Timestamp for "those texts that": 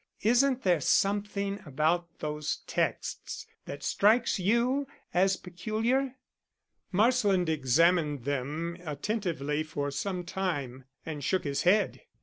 2.21-3.83